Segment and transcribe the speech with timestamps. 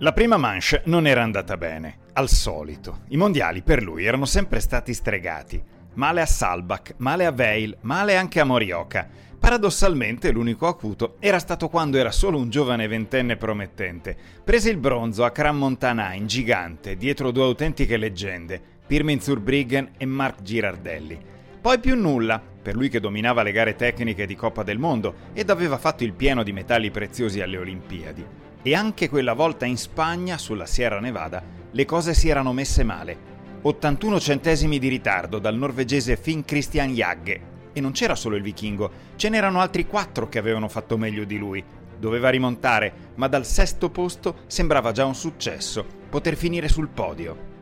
[0.00, 3.04] La prima manche non era andata bene, al solito.
[3.08, 5.62] I mondiali per lui erano sempre stati stregati.
[5.94, 9.08] Male a Salbach, male a Veil, male anche a Morioka.
[9.40, 14.14] Paradossalmente l'unico acuto era stato quando era solo un giovane ventenne promettente.
[14.44, 20.04] Prese il bronzo a Cran Montana in gigante, dietro due autentiche leggende, Pirmin Zurbriggen e
[20.04, 21.18] Mark Girardelli.
[21.58, 25.48] Poi più nulla, per lui che dominava le gare tecniche di Coppa del Mondo ed
[25.48, 28.44] aveva fatto il pieno di metalli preziosi alle Olimpiadi.
[28.66, 33.16] E anche quella volta in Spagna, sulla Sierra Nevada, le cose si erano messe male.
[33.62, 37.40] 81 centesimi di ritardo dal norvegese Finn Christian Jagge.
[37.72, 41.38] E non c'era solo il vichingo, ce n'erano altri quattro che avevano fatto meglio di
[41.38, 41.62] lui.
[41.96, 47.54] Doveva rimontare, ma dal sesto posto sembrava già un successo, poter finire sul podio.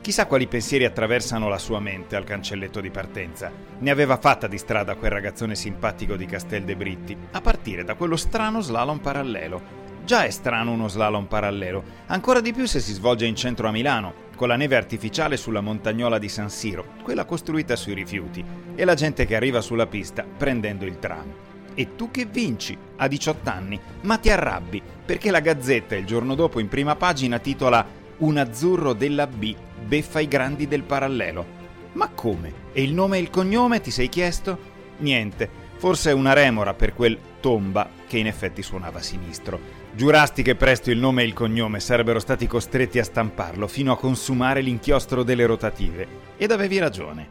[0.00, 3.50] Chissà quali pensieri attraversano la sua mente al cancelletto di partenza.
[3.80, 7.96] Ne aveva fatta di strada quel ragazzone simpatico di Castel de Britti, a partire da
[7.96, 9.79] quello strano slalom parallelo.
[10.04, 13.70] Già è strano uno slalom parallelo, ancora di più se si svolge in centro a
[13.70, 18.84] Milano, con la neve artificiale sulla montagnola di San Siro, quella costruita sui rifiuti, e
[18.84, 21.30] la gente che arriva sulla pista prendendo il tram.
[21.74, 26.34] E tu che vinci, a 18 anni, ma ti arrabbi, perché la Gazzetta il giorno
[26.34, 27.86] dopo in prima pagina titola
[28.18, 29.54] Un azzurro della B
[29.84, 31.58] beffa i grandi del parallelo.
[31.92, 32.52] Ma come?
[32.72, 34.58] E il nome e il cognome ti sei chiesto?
[34.98, 39.79] Niente, forse una remora per quel tomba che in effetti suonava sinistro.
[39.92, 43.98] Giurasti che presto il nome e il cognome sarebbero stati costretti a stamparlo fino a
[43.98, 46.06] consumare l'inchiostro delle rotative.
[46.36, 47.28] Ed avevi ragione.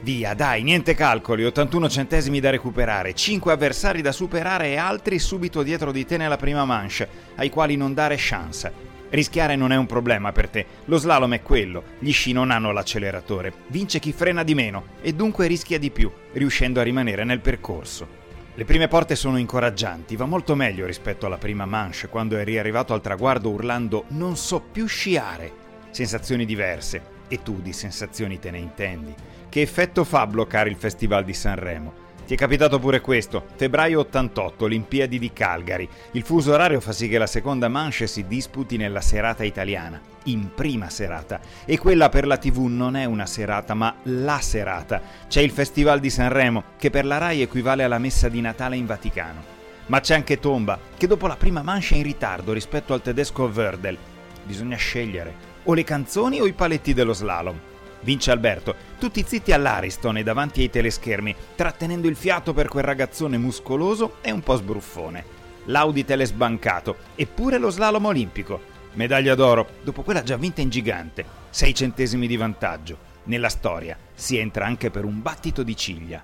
[0.00, 5.62] Via, dai, niente calcoli, 81 centesimi da recuperare, 5 avversari da superare e altri subito
[5.62, 8.72] dietro di te nella prima manche, ai quali non dare chance.
[9.10, 12.72] Rischiare non è un problema per te, lo slalom è quello, gli sci non hanno
[12.72, 17.40] l'acceleratore, vince chi frena di meno e dunque rischia di più, riuscendo a rimanere nel
[17.40, 18.24] percorso.
[18.58, 22.94] Le prime porte sono incoraggianti, va molto meglio rispetto alla prima manche quando eri arrivato
[22.94, 25.52] al traguardo urlando non so più sciare.
[25.90, 29.14] Sensazioni diverse, e tu di sensazioni te ne intendi.
[29.50, 32.05] Che effetto fa bloccare il Festival di Sanremo?
[32.26, 33.44] Ti è capitato pure questo.
[33.54, 35.88] Febbraio 88, Olimpiadi di Calgary.
[36.10, 40.52] Il fuso orario fa sì che la seconda manche si disputi nella serata italiana, in
[40.52, 41.38] prima serata.
[41.64, 45.00] E quella per la TV non è una serata, ma la serata.
[45.28, 48.86] C'è il Festival di Sanremo, che per la RAI equivale alla messa di Natale in
[48.86, 49.54] Vaticano.
[49.86, 53.44] Ma c'è anche Tomba, che dopo la prima manche è in ritardo rispetto al tedesco
[53.44, 53.96] Wördel.
[54.42, 55.32] Bisogna scegliere,
[55.62, 57.60] o le canzoni o i paletti dello slalom.
[58.00, 63.38] Vince Alberto, tutti zitti all'Ariston e davanti ai teleschermi, trattenendo il fiato per quel ragazzone
[63.38, 65.24] muscoloso e un po' sbruffone.
[65.66, 68.60] L'Audi telesbancato, eppure lo slalom olimpico.
[68.92, 71.24] Medaglia d'oro, dopo quella già vinta in gigante.
[71.50, 73.14] 6 centesimi di vantaggio.
[73.24, 76.22] Nella storia si entra anche per un battito di ciglia.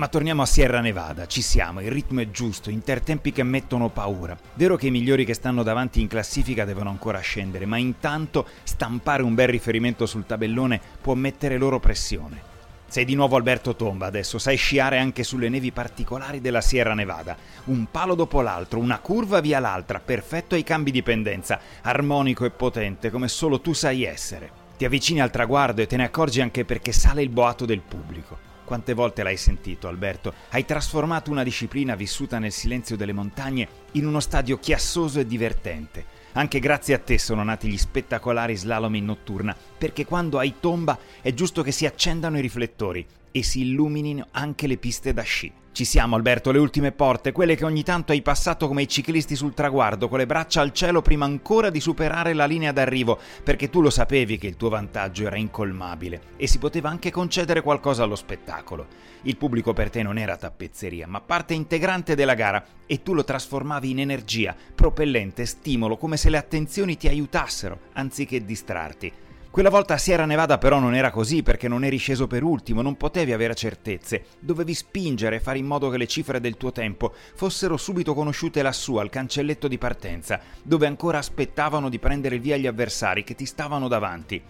[0.00, 4.34] Ma torniamo a Sierra Nevada, ci siamo, il ritmo è giusto, intertempi che mettono paura.
[4.54, 9.22] Vero che i migliori che stanno davanti in classifica devono ancora scendere, ma intanto stampare
[9.22, 12.40] un bel riferimento sul tabellone può mettere loro pressione.
[12.86, 17.36] Sei di nuovo Alberto Tomba adesso, sai sciare anche sulle nevi particolari della Sierra Nevada.
[17.64, 22.50] Un palo dopo l'altro, una curva via l'altra, perfetto ai cambi di pendenza, armonico e
[22.50, 24.50] potente come solo tu sai essere.
[24.78, 28.48] Ti avvicini al traguardo e te ne accorgi anche perché sale il boato del pubblico.
[28.70, 30.32] Quante volte l'hai sentito, Alberto?
[30.50, 36.04] Hai trasformato una disciplina vissuta nel silenzio delle montagne in uno stadio chiassoso e divertente.
[36.34, 40.96] Anche grazie a te sono nati gli spettacolari slalom in notturna, perché quando hai tomba
[41.20, 45.52] è giusto che si accendano i riflettori e si illuminino anche le piste da sci.
[45.72, 49.36] Ci siamo, Alberto, le ultime porte, quelle che ogni tanto hai passato come i ciclisti
[49.36, 53.70] sul traguardo, con le braccia al cielo prima ancora di superare la linea d'arrivo, perché
[53.70, 58.02] tu lo sapevi che il tuo vantaggio era incolmabile e si poteva anche concedere qualcosa
[58.02, 58.88] allo spettacolo.
[59.22, 63.22] Il pubblico per te non era tappezzeria, ma parte integrante della gara e tu lo
[63.22, 69.12] trasformavi in energia, propellente, stimolo, come se le attenzioni ti aiutassero, anziché distrarti.
[69.50, 72.82] Quella volta a Sierra Nevada però non era così perché non eri sceso per ultimo,
[72.82, 76.70] non potevi avere certezze, dovevi spingere e fare in modo che le cifre del tuo
[76.70, 82.56] tempo fossero subito conosciute lassù al cancelletto di partenza, dove ancora aspettavano di prendere via
[82.56, 84.40] gli avversari che ti stavano davanti.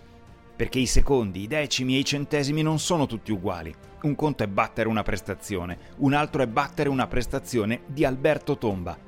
[0.55, 3.75] Perché i secondi, i decimi e i centesimi non sono tutti uguali.
[4.03, 8.99] Un conto è battere una prestazione, un altro è battere una prestazione di Alberto Tomba.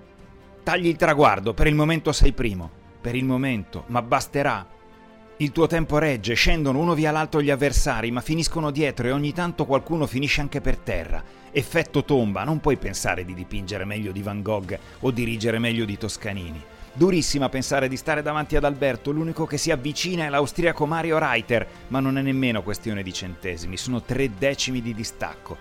[0.62, 2.80] Tagli il traguardo, per il momento sei primo.
[2.98, 4.64] Per il momento, ma basterà
[5.42, 9.32] il tuo tempo regge, scendono uno via l'altro gli avversari, ma finiscono dietro e ogni
[9.32, 11.20] tanto qualcuno finisce anche per terra.
[11.50, 15.98] Effetto tomba, non puoi pensare di dipingere meglio di Van Gogh o dirigere meglio di
[15.98, 16.62] Toscanini.
[16.92, 21.66] Durissima pensare di stare davanti ad Alberto, l'unico che si avvicina è l'austriaco Mario Reiter,
[21.88, 25.56] ma non è nemmeno questione di centesimi, sono tre decimi di distacco.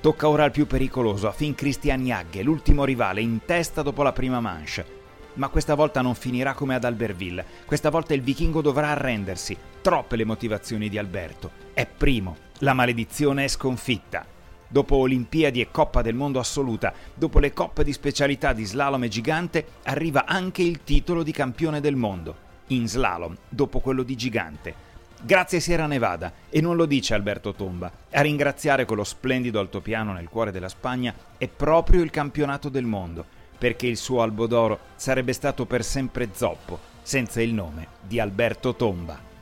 [0.00, 4.12] Tocca ora al più pericoloso, a Finn Christian Jagge, l'ultimo rivale, in testa dopo la
[4.12, 5.02] prima manche.
[5.34, 7.44] Ma questa volta non finirà come ad Albertville.
[7.64, 9.56] Questa volta il vichingo dovrà arrendersi.
[9.80, 11.50] Troppe le motivazioni di Alberto.
[11.72, 12.36] È primo.
[12.58, 14.24] La maledizione è sconfitta.
[14.68, 19.08] Dopo Olimpiadi e Coppa del Mondo assoluta, dopo le coppe di specialità di slalom e
[19.08, 22.36] gigante, arriva anche il titolo di campione del mondo.
[22.68, 24.74] In slalom, dopo quello di gigante.
[25.20, 27.90] Grazie Sierra Nevada, e non lo dice Alberto Tomba.
[28.10, 33.24] A ringraziare quello splendido altopiano nel cuore della Spagna è proprio il campionato del mondo,
[33.56, 38.74] perché il suo albo d'oro sarebbe stato per sempre zoppo, senza il nome di Alberto
[38.74, 39.32] Tomba.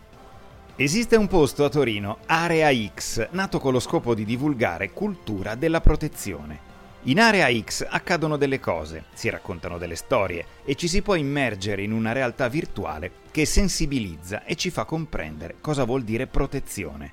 [0.76, 5.80] Esiste un posto a Torino, Area X, nato con lo scopo di divulgare cultura della
[5.80, 6.70] protezione.
[7.06, 11.82] In Area X accadono delle cose, si raccontano delle storie e ci si può immergere
[11.82, 17.12] in una realtà virtuale che sensibilizza e ci fa comprendere cosa vuol dire protezione.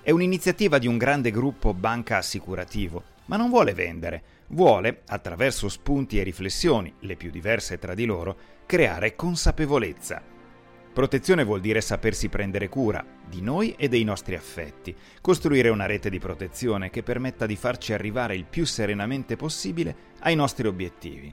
[0.00, 6.18] È un'iniziativa di un grande gruppo banca assicurativo, ma non vuole vendere, vuole, attraverso spunti
[6.18, 8.36] e riflessioni, le più diverse tra di loro,
[8.66, 10.34] creare consapevolezza
[10.96, 16.08] Protezione vuol dire sapersi prendere cura di noi e dei nostri affetti, costruire una rete
[16.08, 21.30] di protezione che permetta di farci arrivare il più serenamente possibile ai nostri obiettivi.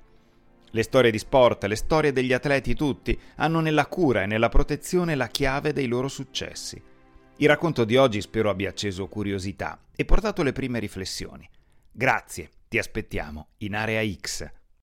[0.70, 5.16] Le storie di sport, le storie degli atleti tutti, hanno nella cura e nella protezione
[5.16, 6.84] la chiave dei loro successi.
[7.38, 11.50] Il racconto di oggi spero abbia acceso curiosità e portato le prime riflessioni.
[11.96, 14.52] Grazie, ti aspettiamo in Area X.